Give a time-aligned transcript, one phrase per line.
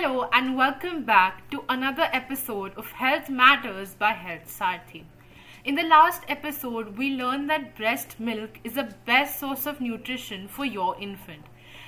[0.00, 5.02] Hello and welcome back to another episode of Health Matters by Health Saarthi.
[5.64, 10.46] In the last episode, we learned that breast milk is the best source of nutrition
[10.46, 11.46] for your infant.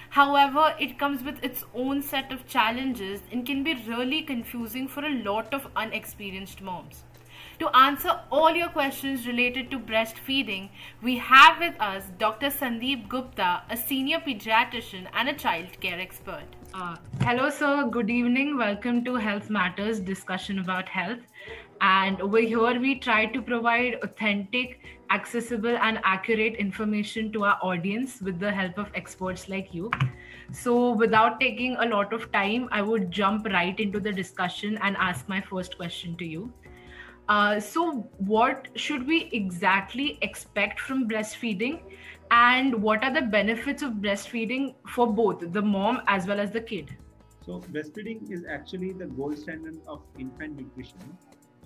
[0.09, 5.05] However, it comes with its own set of challenges and can be really confusing for
[5.05, 7.05] a lot of unexperienced moms.
[7.61, 10.71] To answer all your questions related to breastfeeding,
[11.03, 12.47] we have with us Dr.
[12.47, 16.45] Sandip Gupta, a senior pediatrician and a child care expert.
[16.73, 17.87] Uh, hello, sir.
[17.91, 18.57] Good evening.
[18.57, 21.19] Welcome to Health Matters discussion about health.
[21.83, 28.23] And over here, we try to provide authentic, accessible, and accurate information to our audience
[28.23, 29.91] with the help of experts like you.
[30.53, 34.97] So, without taking a lot of time, I would jump right into the discussion and
[34.97, 36.53] ask my first question to you.
[37.31, 41.81] Uh, so, what should we exactly expect from breastfeeding,
[42.33, 46.61] and what are the benefits of breastfeeding for both the mom as well as the
[46.61, 46.97] kid?
[47.47, 51.17] So, breastfeeding is actually the gold standard of infant nutrition.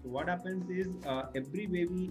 [0.03, 2.11] So, what happens is uh, every baby's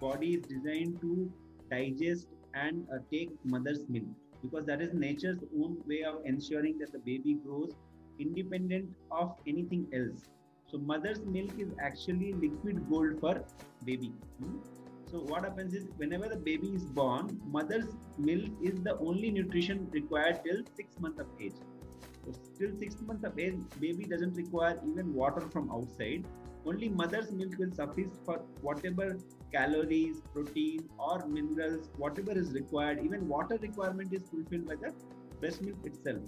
[0.00, 1.30] body is designed to
[1.70, 4.08] digest and uh, take mother's milk
[4.40, 7.72] because that is nature's own way of ensuring that the baby grows
[8.18, 10.30] independent of anything else
[10.70, 13.44] so mother's milk is actually liquid gold for
[13.84, 14.12] baby.
[14.42, 14.58] Hmm?
[15.10, 17.86] So what happens is whenever the baby is born, mother's
[18.18, 21.54] milk is the only nutrition required till six months of age.
[22.24, 26.24] So till six months of age, baby doesn't require even water from outside.
[26.66, 29.18] Only mother's milk will suffice for whatever
[29.52, 33.04] calories, protein, or minerals, whatever is required.
[33.04, 34.92] Even water requirement is fulfilled by the
[35.40, 36.22] breast milk itself.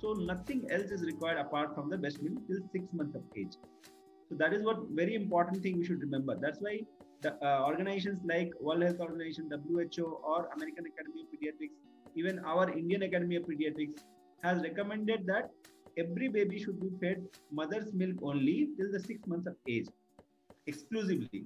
[0.00, 3.56] So nothing else is required apart from the breast milk till six months of age.
[4.30, 6.36] So that is what very important thing we should remember.
[6.40, 6.80] That's why
[7.20, 11.76] the uh, organizations like World Health Organization, WHO, or American Academy of Pediatrics,
[12.14, 14.00] even our Indian Academy of Pediatrics
[14.42, 15.50] has recommended that
[15.98, 19.88] every baby should be fed mother's milk only till the six months of age,
[20.66, 21.44] exclusively.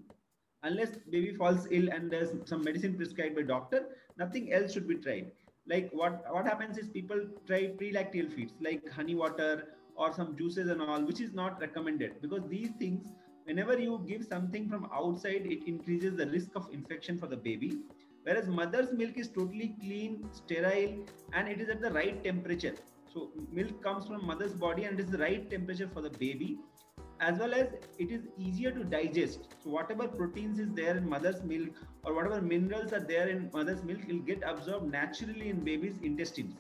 [0.63, 3.87] Unless baby falls ill and there's some medicine prescribed by doctor,
[4.17, 5.33] nothing else should be tried
[5.67, 10.69] like what what happens is people try pre-lacteal feeds like honey water or some juices
[10.69, 12.21] and all which is not recommended.
[12.21, 13.13] Because these things
[13.45, 17.79] whenever you give something from outside it increases the risk of infection for the baby.
[18.25, 22.75] Whereas mother's milk is totally clean sterile and it is at the right temperature.
[23.13, 26.59] So milk comes from mother's body and it is the right temperature for the baby
[27.21, 29.49] as well as it is easier to digest.
[29.63, 31.71] So whatever proteins is there in mother's milk
[32.05, 36.57] or whatever minerals are there in mother's milk will get absorbed naturally in baby's intestines.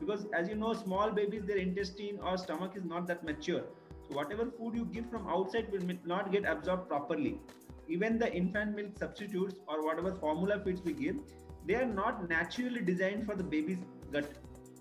[0.00, 3.62] Because as you know, small babies, their intestine or stomach is not that mature.
[4.08, 7.38] So whatever food you give from outside will not get absorbed properly.
[7.88, 11.16] Even the infant milk substitutes or whatever formula feeds we give,
[11.66, 13.78] they are not naturally designed for the baby's
[14.12, 14.28] gut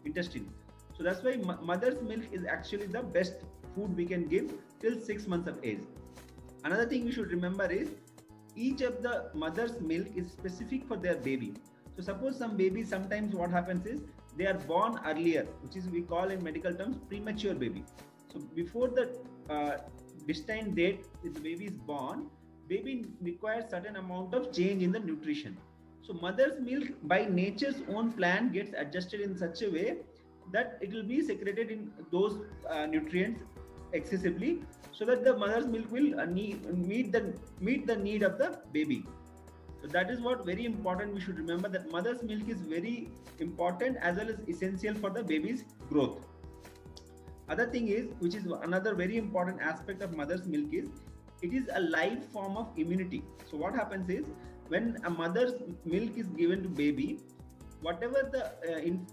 [0.05, 0.49] intestine.
[0.97, 3.35] So that's why mother's milk is actually the best
[3.75, 5.79] food we can give till six months of age.
[6.63, 7.89] Another thing we should remember is
[8.55, 11.53] each of the mother's milk is specific for their baby.
[11.95, 14.01] So suppose some babies sometimes what happens is
[14.37, 17.83] they are born earlier, which is we call in medical terms premature baby.
[18.31, 19.09] So before the
[19.49, 19.77] uh,
[20.27, 22.27] destined date the baby is born,
[22.67, 25.57] baby requires certain amount of change in the nutrition.
[26.01, 29.97] So mother's milk by nature's own plan gets adjusted in such a way
[30.51, 32.39] that it will be secreted in those
[32.69, 33.41] uh, nutrients
[33.93, 34.61] excessively
[34.91, 38.59] so that the mother's milk will uh, need, meet the meet the need of the
[38.71, 39.05] baby.
[39.81, 43.09] So that is what very important we should remember that mother's milk is very
[43.39, 46.25] important as well as essential for the baby's growth.
[47.49, 50.87] Other thing is which is another very important aspect of mother's milk is
[51.41, 53.23] it is a live form of immunity.
[53.51, 54.25] So what happens is
[54.69, 57.19] when a mother's milk is given to baby
[57.81, 59.05] whatever the uh, in,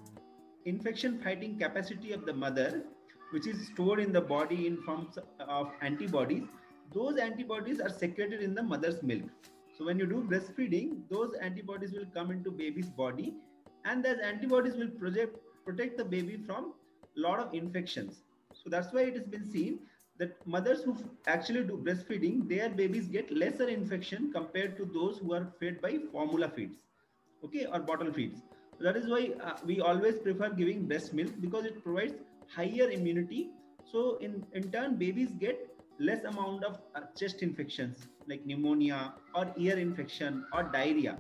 [0.65, 2.85] infection fighting capacity of the mother
[3.31, 6.45] which is stored in the body in forms of antibodies.
[6.93, 9.25] Those antibodies are secreted in the mother's milk.
[9.77, 13.35] So when you do breastfeeding those antibodies will come into baby's body
[13.85, 16.75] and those antibodies will project, protect the baby from
[17.17, 18.23] a lot of infections.
[18.53, 19.79] So that's why it has been seen
[20.19, 25.33] that mothers who actually do breastfeeding their babies get lesser infection compared to those who
[25.33, 26.77] are fed by formula feeds
[27.45, 28.43] okay or bottle feeds.
[28.81, 32.15] That is why uh, we always prefer giving breast milk because it provides
[32.55, 33.51] higher immunity.
[33.91, 35.67] So in in turn babies get
[35.99, 41.19] less amount of uh, chest infections like pneumonia or ear infection or diarrhea.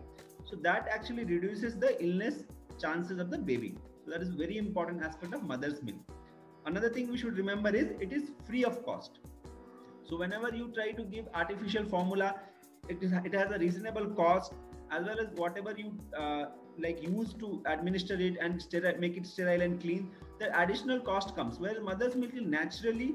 [0.50, 2.44] So that actually reduces the illness
[2.80, 3.74] chances of the baby.
[4.04, 6.00] So that is very important aspect of mother's milk.
[6.66, 9.20] Another thing we should remember is it is free of cost.
[10.04, 12.34] So whenever you try to give artificial formula
[12.88, 14.52] it, is, it has a reasonable cost
[14.90, 16.46] as well as whatever you uh,
[16.80, 21.34] like used to administer it and sterile, make it sterile and clean, the additional cost
[21.36, 21.58] comes.
[21.58, 23.14] Whereas mother's milk is naturally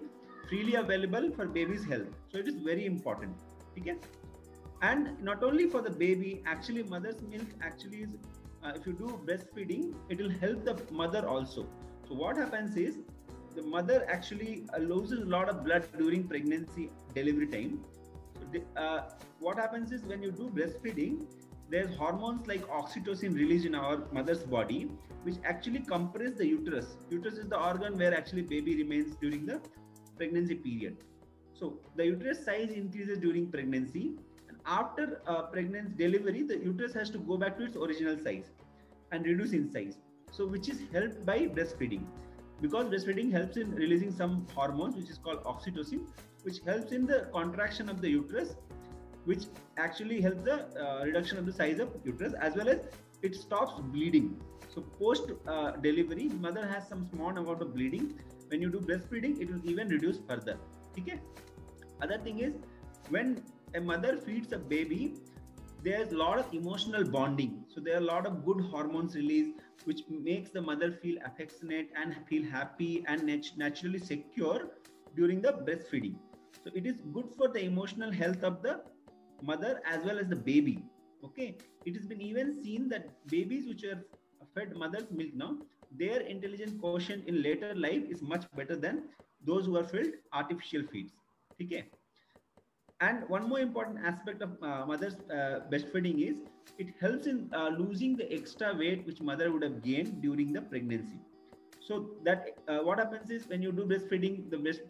[0.50, 2.08] freely available for baby's health.
[2.32, 3.36] So it is very important.
[3.80, 3.96] Okay?
[4.82, 8.10] And not only for the baby, actually mother's milk actually is
[8.64, 11.68] uh, if you do breastfeeding, it will help the mother also.
[12.08, 12.98] So what happens is
[13.56, 17.80] the mother actually uh, loses a lot of blood during pregnancy delivery time.
[18.34, 19.10] So the, uh,
[19.40, 21.26] what happens is when you do breastfeeding,
[21.70, 24.92] there's hormones like oxytocin released in our mother's body,
[25.24, 26.98] which actually compress the uterus.
[27.10, 29.60] Uterus is the organ where actually baby remains during the
[30.18, 30.98] pregnancy period.
[31.54, 34.14] So the uterus size increases during pregnancy,
[34.48, 38.52] and after uh, pregnancy delivery, the uterus has to go back to its original size
[39.12, 39.98] and reduce in size.
[40.32, 42.04] So which is helped by breastfeeding,
[42.62, 46.02] because breastfeeding helps in releasing some hormones which is called oxytocin,
[46.44, 48.56] which helps in the contraction of the uterus
[49.26, 49.44] which
[49.78, 52.80] actually helps the uh, reduction of the size of uterus as well as
[53.22, 54.40] it stops bleeding.
[54.74, 58.20] So post uh, delivery mother has some small amount of bleeding.
[58.50, 60.58] When you do breastfeeding it will even reduce further.
[61.00, 61.20] Okay?
[62.02, 62.54] Other thing is
[63.10, 63.42] when
[63.74, 65.16] a mother feeds a baby
[65.84, 67.64] there's a lot of emotional bonding.
[67.74, 69.52] So there are a lot of good hormones released
[69.84, 74.70] which makes the mother feel affectionate and feel happy and nat- naturally secure
[75.16, 76.16] during the breastfeeding.
[76.64, 78.82] So it is good for the emotional health of the
[79.42, 80.84] mother as well as the baby.
[81.24, 81.56] Okay?
[81.86, 84.04] It has been even seen that babies which are
[84.54, 85.58] fed mother's milk now
[85.98, 89.04] their intelligence quotient in later life is much better than
[89.46, 91.14] those who are fed artificial feeds.
[91.62, 91.86] Okay?
[93.02, 96.38] And one more important aspect of uh, mother's uh, breastfeeding is
[96.78, 100.62] it helps in uh, losing the extra weight which mother would have gained during the
[100.62, 101.20] pregnancy
[101.88, 104.82] so that uh, what happens is when you do breastfeeding the breast,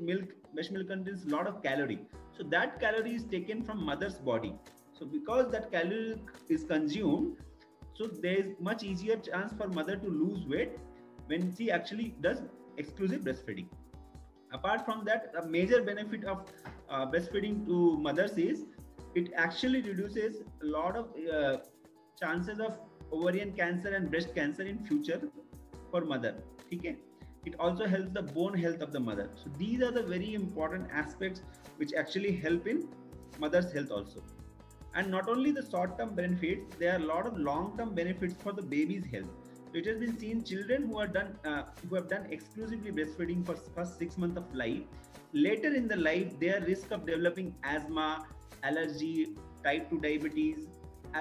[0.00, 2.00] milk breast milk contains a lot of calorie
[2.36, 4.54] so that calorie is taken from mother's body.
[4.98, 7.36] So because that calorie is consumed,
[7.94, 10.72] so there is much easier chance for mother to lose weight
[11.26, 12.42] when she actually does
[12.76, 13.68] exclusive breastfeeding.
[14.52, 16.46] Apart from that, a major benefit of
[16.88, 18.64] uh, breastfeeding to mothers is
[19.14, 21.58] it actually reduces a lot of uh,
[22.20, 22.78] chances of
[23.12, 25.20] ovarian cancer and breast cancer in future
[25.94, 26.34] for mother.
[26.74, 26.96] Okay?
[27.46, 29.28] It also helps the bone health of the mother.
[29.42, 31.42] So these are the very important aspects
[31.76, 32.88] which actually help in
[33.38, 34.22] mother's health also
[34.94, 38.34] and not only the short term benefits there are a lot of long term benefits
[38.42, 39.32] for the baby's health
[39.72, 43.44] so it has been seen children who are done uh, who have done exclusively breastfeeding
[43.48, 44.82] for first 6 months of life
[45.32, 48.08] later in the life their risk of developing asthma
[48.62, 49.14] allergy
[49.64, 50.68] type 2 diabetes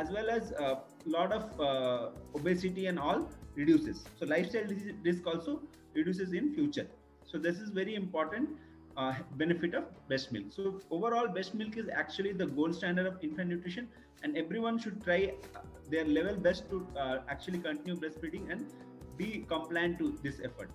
[0.01, 0.79] as well as a uh,
[1.17, 4.67] lot of uh, obesity and all reduces so lifestyle
[5.03, 5.59] risk also
[5.93, 6.87] reduces in future
[7.25, 8.49] so this is very important
[8.97, 10.45] uh, benefit of breast milk.
[10.51, 13.87] So overall, breast milk is actually the gold standard of infant nutrition,
[14.21, 15.59] and everyone should try uh,
[15.89, 18.65] their level best to uh, actually continue breastfeeding and
[19.17, 20.69] be compliant to this effort.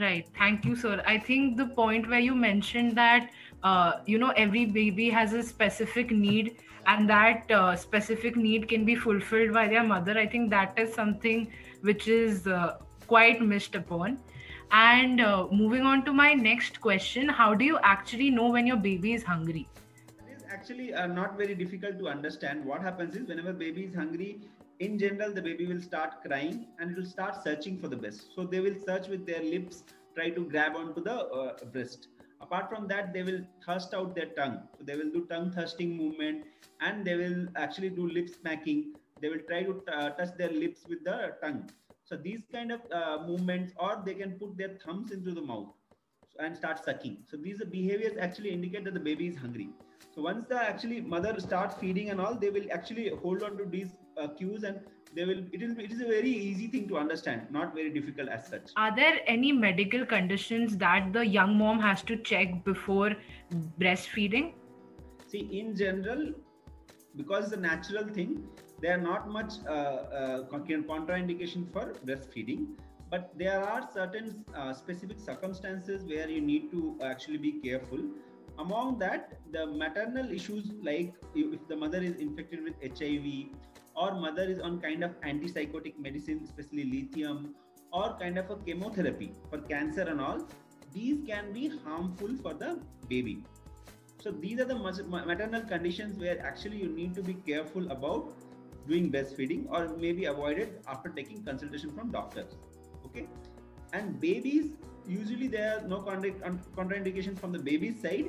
[0.00, 0.26] Right.
[0.36, 1.02] Thank you, sir.
[1.06, 3.30] I think the point where you mentioned that
[3.62, 6.56] uh, you know every baby has a specific need
[6.86, 10.18] and that uh, specific need can be fulfilled by their mother.
[10.18, 11.52] I think that is something
[11.82, 14.18] which is uh, quite missed upon
[14.70, 18.76] and uh, moving on to my next question, how do you actually know when your
[18.76, 19.68] baby is hungry?
[20.26, 22.64] It is actually uh, not very difficult to understand.
[22.64, 24.40] What happens is whenever baby is hungry,
[24.80, 28.28] in general, the baby will start crying and it will start searching for the breast.
[28.34, 29.84] So they will search with their lips,
[30.14, 32.08] try to grab onto the uh, breast.
[32.40, 34.60] Apart from that, they will thrust out their tongue.
[34.78, 36.44] So they will do tongue thrusting movement
[36.80, 38.94] and they will actually do lip smacking.
[39.20, 41.70] They will try to uh, touch their lips with the tongue
[42.04, 45.68] so these kind of uh, movements, or they can put their thumbs into the mouth
[46.38, 47.18] and start sucking.
[47.30, 49.70] So these behaviors actually indicate that the baby is hungry.
[50.14, 53.64] So once the actually mother starts feeding and all, they will actually hold on to
[53.64, 53.88] these
[54.20, 54.80] uh, cues and
[55.14, 58.28] they will it is it is a very easy thing to understand not very difficult
[58.28, 58.72] as such.
[58.76, 63.14] Are there any medical conditions that the young mom has to check before
[63.80, 64.52] breastfeeding?
[65.26, 66.32] See in general
[67.16, 68.44] because it's a natural thing
[68.80, 72.66] there are not much uh, uh, contraindication for breastfeeding
[73.10, 78.00] but there are certain uh, specific circumstances where you need to actually be careful.
[78.58, 83.26] Among that the maternal issues like if the mother is infected with hiv
[83.96, 87.54] or mother is on kind of antipsychotic medicine especially lithium
[87.92, 90.46] or kind of a chemotherapy for cancer and all.
[90.92, 93.44] These can be harmful for the baby.
[94.22, 98.32] So these are the maternal conditions where actually you need to be careful about
[98.88, 102.56] doing breastfeeding or maybe avoided after taking consultation from doctors
[103.04, 103.26] okay?
[103.92, 104.72] And babies
[105.06, 108.26] usually there are no contraindication from the baby's side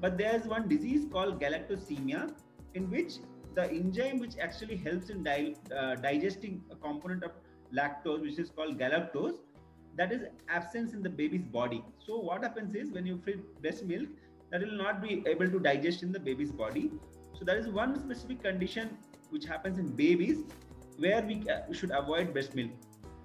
[0.00, 2.32] but there's one disease called galactosemia
[2.74, 3.14] in which
[3.56, 7.32] the enzyme which actually helps in di- uh, digesting a component of
[7.74, 9.38] lactose, which is called galactose,
[9.96, 11.82] that is absence in the baby's body.
[12.06, 14.08] So what happens is when you feed breast milk,
[14.50, 16.90] that will not be able to digest in the baby's body.
[17.38, 18.96] So that is one specific condition
[19.30, 20.44] which happens in babies
[20.98, 22.70] where we, uh, we should avoid breast milk.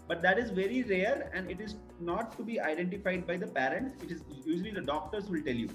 [0.07, 4.01] But that is very rare and it is not to be identified by the parents.
[4.03, 5.69] It is usually the doctors will tell you.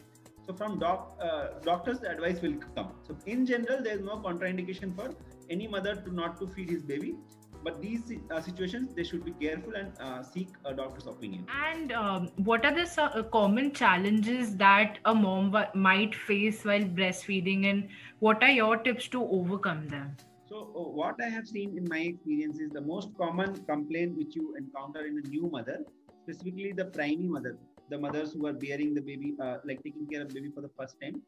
[0.47, 2.93] So from doc, uh, doctors, the advice will come.
[3.07, 5.11] So in general, there is no contraindication for
[5.51, 7.17] any mother to not to feed his baby.
[7.65, 11.47] But these uh, situations they should be careful and uh, seek a doctor's opinion.
[11.69, 16.85] And um, what are the uh, common challenges that a mom w- might face while
[16.85, 17.69] breastfeeding?
[17.69, 17.89] And
[18.21, 20.17] what are your tips to overcome them?
[20.49, 24.37] So uh, what i have seen in my experience is the most common complaint which
[24.37, 25.79] you encounter in a new mother
[26.23, 27.57] specifically the primary mother
[27.89, 30.71] the mothers who are bearing the baby uh, like taking care of baby for the
[30.79, 31.23] first time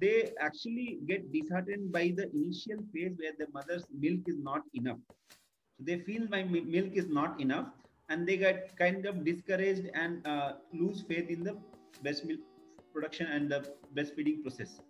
[0.00, 4.98] they actually get disheartened by the initial phase where the mother's milk is not enough.
[5.78, 7.66] So they feel my milk is not enough
[8.08, 11.56] and they get kind of discouraged and uh, lose faith in the
[12.02, 12.40] breast milk
[12.92, 14.80] production and the breastfeeding process.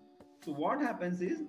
[0.44, 1.42] So what happens is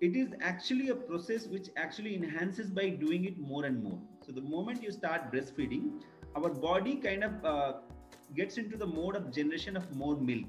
[0.00, 3.98] it is actually a process which actually enhances by doing it more and more.
[4.24, 6.02] So the moment you start breastfeeding
[6.34, 7.72] our body kind of uh,
[8.34, 10.46] gets into the mode of generation of more milk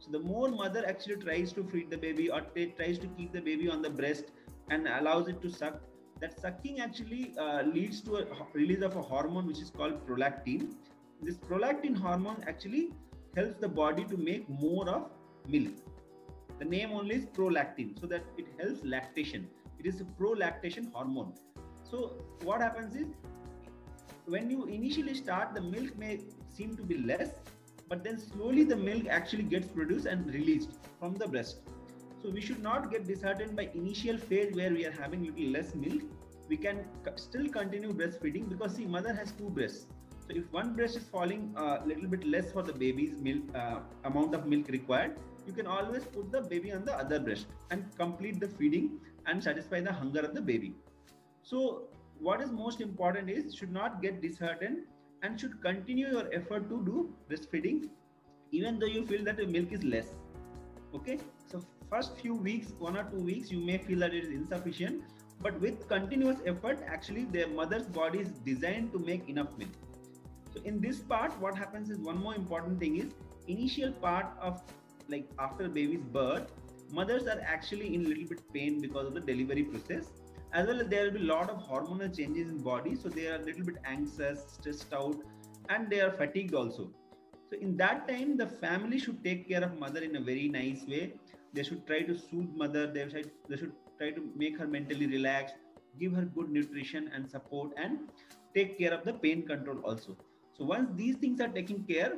[0.00, 2.40] so the more mother actually tries to feed the baby or
[2.76, 4.26] tries to keep the baby on the breast
[4.70, 5.80] and allows it to suck
[6.20, 10.74] that sucking actually uh, leads to a release of a hormone which is called prolactin.
[11.22, 12.90] This prolactin hormone actually
[13.36, 15.10] helps the body to make more of
[15.46, 15.74] milk.
[16.58, 19.46] The name only is prolactin, so that it helps lactation.
[19.78, 21.34] It is a prolactation hormone.
[21.88, 23.06] So what happens is
[24.26, 26.18] when you initially start, the milk may
[26.58, 27.30] seem to be less,
[27.88, 31.58] but then slowly the milk actually gets produced and released from the breast.
[32.22, 35.74] So we should not get disheartened by initial phase where we are having little less
[35.74, 36.02] milk.
[36.48, 36.84] We can
[37.16, 39.86] still continue breastfeeding because see, mother has two breasts.
[40.26, 43.44] So if one breast is falling a uh, little bit less for the baby's milk
[43.54, 47.46] uh, amount of milk required, you can always put the baby on the other breast
[47.70, 48.90] and complete the feeding
[49.26, 50.74] and satisfy the hunger of the baby.
[51.42, 51.84] So
[52.18, 54.78] what is most important is should not get disheartened
[55.22, 57.88] and should continue your effort to do breastfeeding
[58.50, 60.06] even though you feel that the milk is less.
[60.94, 61.18] Okay?
[61.50, 65.02] So first few weeks one or two weeks you may feel that it is insufficient
[65.40, 69.70] but with continuous effort actually the mother's body is designed to make enough milk.
[70.54, 73.12] So in this part what happens is one more important thing is
[73.46, 74.62] initial part of
[75.08, 76.50] like after baby's birth
[76.90, 80.10] mothers are actually in a little bit pain because of the delivery process
[80.52, 83.26] as well as there will be a lot of hormonal changes in body so they
[83.26, 85.16] are a little bit anxious stressed out
[85.68, 86.90] and they are fatigued also
[87.50, 90.84] so in that time, the family should take care of mother in a very nice
[90.86, 91.14] way.
[91.54, 92.86] They should try to soothe mother.
[92.86, 95.54] They should, they should try to make her mentally relaxed,
[95.98, 98.00] give her good nutrition and support, and
[98.54, 100.16] take care of the pain control also.
[100.52, 102.12] So once these things are taken care,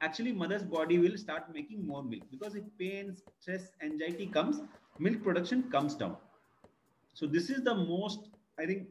[0.00, 4.60] actually mother's body will start making more milk because if pain, stress, anxiety comes,
[4.98, 6.16] milk production comes down.
[7.16, 8.88] So this is the most, I think,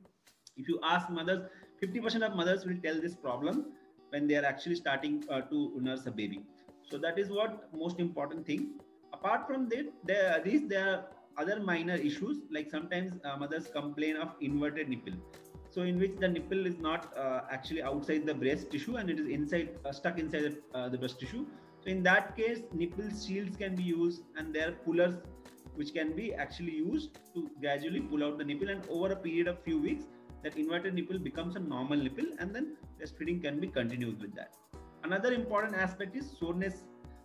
[0.58, 1.48] if you ask mothers,
[1.84, 3.66] 50% of mothers will tell this problem
[4.10, 6.42] when they are actually starting uh, to nurse a baby.
[6.90, 8.80] So that is what most important thing.
[9.14, 11.06] Apart from that, there these there are
[11.38, 15.14] other minor issues like sometimes uh, mothers complain of inverted nipple.
[15.70, 19.20] So in which the nipple is not uh, actually outside the breast tissue and it
[19.20, 21.46] is inside uh, stuck inside the, uh, the breast tissue.
[21.84, 25.16] So in that case, nipple shields can be used and there are pullers
[25.76, 29.48] which can be actually used to gradually pull out the nipple and over a period
[29.48, 30.06] of few weeks
[30.44, 34.54] that inverted nipple becomes a normal nipple and then breastfeeding can be continued with that.
[35.04, 36.84] Another important aspect is soreness.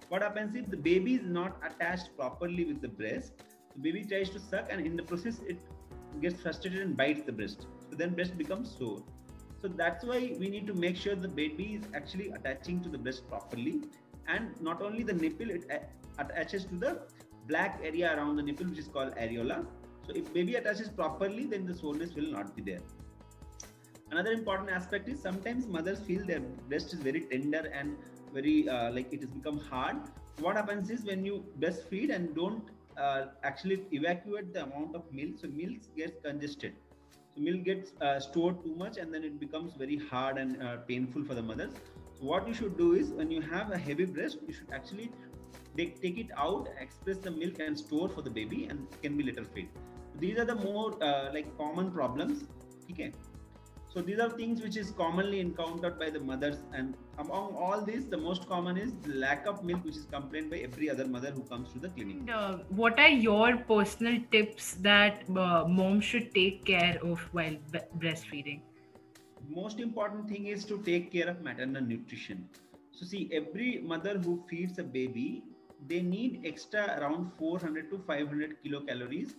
[0.09, 3.33] What happens if the baby is not attached properly with the breast?
[3.76, 5.61] The baby tries to suck and in the process it
[6.21, 7.66] gets frustrated and bites the breast.
[7.90, 9.02] So then breast becomes sore.
[9.62, 12.99] So that's why we need to make sure the baby is actually attaching to the
[12.99, 13.83] breast properly.
[14.26, 15.64] And not only the nipple, it
[16.19, 17.02] attaches to the
[17.50, 19.66] black area around the nipple, which is called areola.
[20.07, 22.80] So if baby attaches properly, then the soreness will not be there.
[24.11, 27.97] Another important aspect is sometimes mothers feel their breast is very tender and
[28.35, 29.97] very uh, like it has become hard.
[30.40, 32.64] What happens is when you breastfeed and don't
[32.97, 36.75] uh, actually evacuate the amount of milk, so milk gets congested.
[37.35, 40.76] So milk gets uh, stored too much and then it becomes very hard and uh,
[40.88, 41.73] painful for the mothers.
[42.19, 45.11] So what you should do is when you have a heavy breast, you should actually
[45.80, 49.25] take, take it out, express the milk and store for the baby and can be
[49.25, 49.68] later fed.
[50.18, 52.44] These are the more uh, like common problems.
[52.90, 53.12] Okay
[53.92, 58.06] so these are things which is commonly encountered by the mothers and among all these
[58.06, 61.42] the most common is lack of milk which is complained by every other mother who
[61.42, 66.32] comes to the clinic and, uh, what are your personal tips that uh, mom should
[66.34, 67.56] take care of while
[67.99, 68.60] breastfeeding
[69.49, 72.49] most important thing is to take care of maternal nutrition
[72.92, 75.42] so see every mother who feeds a baby
[75.88, 79.34] they need extra around 400 to 500 kilocalories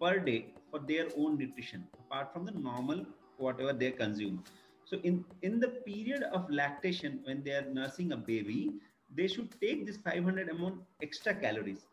[0.00, 3.04] per day for their own nutrition apart from the normal
[3.38, 4.42] whatever they consume.
[4.84, 8.72] So in, in the period of lactation, when they are nursing a baby,
[9.14, 11.86] they should take this 500 amount extra calories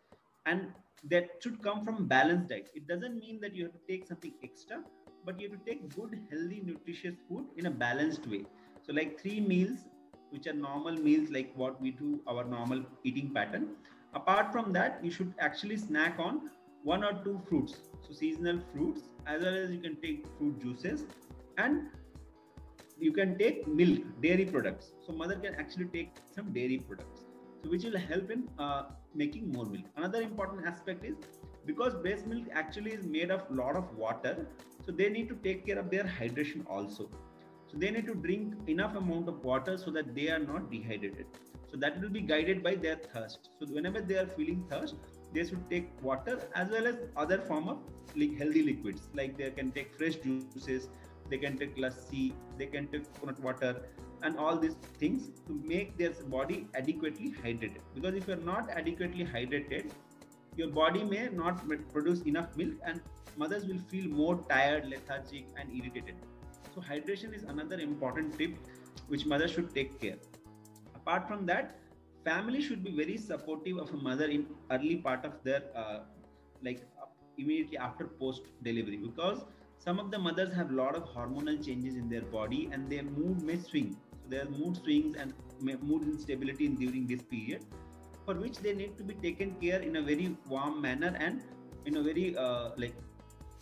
[0.46, 0.68] and
[1.10, 2.70] that should come from balanced diet.
[2.76, 4.84] It doesn't mean that you have to take something extra,
[5.26, 8.46] but you have to take good, healthy, nutritious food in a balanced way.
[8.86, 9.80] So like three meals,
[10.32, 13.70] which are normal meals, like what we do, our normal eating pattern.
[14.14, 16.50] Apart from that, you should actually snack on
[16.84, 17.76] one or two fruits.
[18.08, 21.06] So seasonal fruits, as well as you can take fruit juices
[21.58, 21.90] and
[23.00, 27.22] you can take milk dairy products so mother can actually take some dairy products
[27.64, 28.84] so which will help in uh,
[29.16, 31.16] making more milk another important aspect is
[31.66, 34.48] because breast milk actually is made of lot of water
[34.86, 37.10] so they need to take care of their hydration also
[37.72, 41.26] so they need to drink enough amount of water so that they are not dehydrated
[41.72, 44.96] so that will be guided by their thirst so whenever they are feeling thirst
[45.34, 47.78] they should take water as well as other form of
[48.16, 50.90] like healthy liquids like they can take fresh juices
[51.30, 53.82] they can take lassi, they can take coconut water,
[54.24, 57.78] and all these things to make their body adequately hydrated.
[57.96, 59.92] Because if you're not adequately hydrated,
[60.58, 63.02] your body may not produce enough milk, and
[63.38, 66.16] mothers will feel more tired, lethargic, and irritated.
[66.80, 68.56] So, hydration is another important tip
[69.08, 70.18] which mother should take care.
[70.96, 71.80] Apart from that,
[72.24, 76.00] family should be very supportive of a mother in early part of their uh,
[76.64, 76.88] like
[77.38, 79.44] immediately after post delivery because
[79.80, 83.04] some of the mothers have a lot of hormonal changes in their body and their
[83.04, 87.66] mood may swing so there are mood swings and mood instability during this period
[88.26, 91.42] for which they need to be taken care in a very warm manner and
[91.86, 92.94] in a very uh, like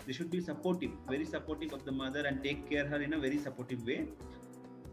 [0.08, 3.20] they should be supportive very supportive of the mother and take care her in a
[3.20, 4.08] very supportive way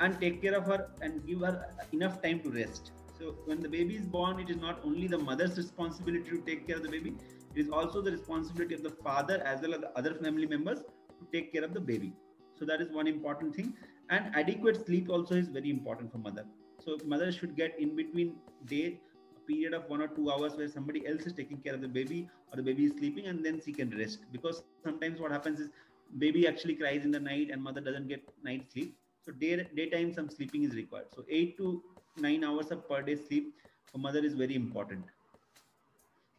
[0.01, 2.91] and take care of her and give her enough time to rest.
[3.19, 6.67] So when the baby is born it is not only the mother's responsibility to take
[6.67, 7.15] care of the baby
[7.55, 10.81] it is also the responsibility of the father as well as the other family members
[10.81, 12.13] to take care of the baby.
[12.59, 13.75] So that is one important thing.
[14.11, 16.45] And adequate sleep also is very important for mother.
[16.85, 19.01] So mother should get in between day
[19.47, 22.29] period of one or two hours where somebody else is taking care of the baby
[22.51, 24.21] or the baby is sleeping and then she can rest.
[24.33, 25.71] Because sometimes what happens is
[26.19, 28.97] baby actually cries in the night and mother doesn't get night sleep.
[29.27, 31.07] So day daytime some sleeping is required.
[31.15, 31.83] So 8 to
[32.19, 33.55] 9 hours of per day sleep
[33.91, 35.05] for mother is very important.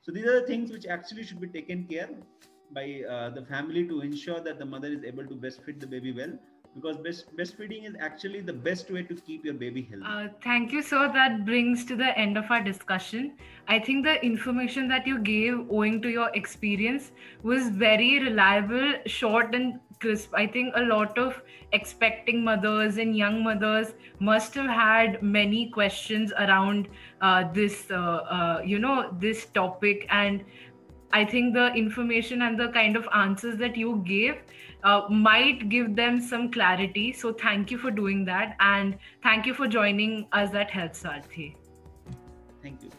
[0.02, 2.10] So these are the things which actually should be taken care
[2.72, 6.12] by uh, the family to ensure that the mother is able to breastfeed the baby
[6.12, 6.38] well
[6.76, 10.06] because breast, breastfeeding is actually the best way to keep your baby healthy.
[10.06, 11.10] Uh, thank you, sir.
[11.14, 13.34] That brings to the end of our discussion.
[13.68, 17.12] I think the information that you gave, owing to your experience,
[17.44, 20.34] was very reliable, short, and crisp.
[20.34, 26.34] I think a lot of expecting mothers and young mothers must have had many questions
[26.38, 26.90] around
[27.22, 30.44] uh, this, uh, uh you know, this topic and
[31.12, 34.36] I think the information and the kind of answers that you gave
[34.84, 37.14] uh, might give them some clarity.
[37.14, 38.56] So thank you for doing that.
[38.60, 41.56] And thank you for joining us at Health Saarthi.
[42.62, 42.90] Thank you.